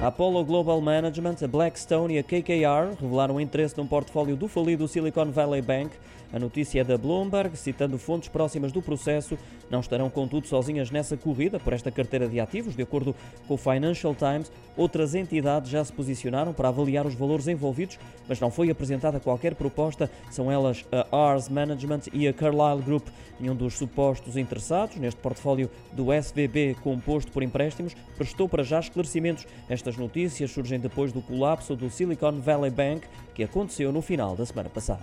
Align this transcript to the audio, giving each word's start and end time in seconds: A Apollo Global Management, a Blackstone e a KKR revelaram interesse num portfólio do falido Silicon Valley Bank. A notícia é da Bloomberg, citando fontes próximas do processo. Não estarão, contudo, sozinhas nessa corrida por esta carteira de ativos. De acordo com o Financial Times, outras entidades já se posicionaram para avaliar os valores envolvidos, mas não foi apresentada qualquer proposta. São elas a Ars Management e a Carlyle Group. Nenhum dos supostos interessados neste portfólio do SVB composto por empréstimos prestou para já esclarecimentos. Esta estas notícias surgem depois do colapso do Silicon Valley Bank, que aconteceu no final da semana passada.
A 0.00 0.06
Apollo 0.06 0.44
Global 0.44 0.80
Management, 0.80 1.38
a 1.42 1.48
Blackstone 1.48 2.14
e 2.14 2.18
a 2.20 2.22
KKR 2.22 2.96
revelaram 3.00 3.40
interesse 3.40 3.76
num 3.76 3.86
portfólio 3.86 4.36
do 4.36 4.46
falido 4.46 4.86
Silicon 4.86 5.32
Valley 5.32 5.60
Bank. 5.60 5.90
A 6.32 6.38
notícia 6.38 6.82
é 6.82 6.84
da 6.84 6.96
Bloomberg, 6.96 7.56
citando 7.56 7.98
fontes 7.98 8.28
próximas 8.28 8.70
do 8.70 8.80
processo. 8.80 9.36
Não 9.68 9.80
estarão, 9.80 10.08
contudo, 10.08 10.46
sozinhas 10.46 10.92
nessa 10.92 11.16
corrida 11.16 11.58
por 11.58 11.72
esta 11.72 11.90
carteira 11.90 12.28
de 12.28 12.38
ativos. 12.38 12.76
De 12.76 12.82
acordo 12.82 13.12
com 13.48 13.54
o 13.54 13.56
Financial 13.56 14.14
Times, 14.14 14.52
outras 14.78 15.14
entidades 15.14 15.70
já 15.70 15.84
se 15.84 15.92
posicionaram 15.92 16.52
para 16.52 16.68
avaliar 16.68 17.06
os 17.06 17.14
valores 17.14 17.48
envolvidos, 17.48 17.98
mas 18.28 18.38
não 18.38 18.50
foi 18.50 18.70
apresentada 18.70 19.18
qualquer 19.20 19.54
proposta. 19.56 20.08
São 20.30 20.50
elas 20.50 20.86
a 20.92 21.16
Ars 21.16 21.48
Management 21.48 22.02
e 22.12 22.28
a 22.28 22.32
Carlyle 22.32 22.82
Group. 22.82 23.08
Nenhum 23.40 23.54
dos 23.54 23.74
supostos 23.74 24.36
interessados 24.36 24.96
neste 24.96 25.20
portfólio 25.20 25.70
do 25.92 26.12
SVB 26.12 26.76
composto 26.82 27.30
por 27.30 27.42
empréstimos 27.42 27.94
prestou 28.16 28.48
para 28.48 28.62
já 28.62 28.80
esclarecimentos. 28.80 29.46
Esta 29.68 29.88
estas 29.88 29.96
notícias 29.96 30.50
surgem 30.50 30.78
depois 30.78 31.12
do 31.12 31.22
colapso 31.22 31.74
do 31.74 31.88
Silicon 31.88 32.40
Valley 32.40 32.70
Bank, 32.70 33.06
que 33.34 33.42
aconteceu 33.42 33.90
no 33.90 34.02
final 34.02 34.36
da 34.36 34.44
semana 34.44 34.68
passada. 34.68 35.00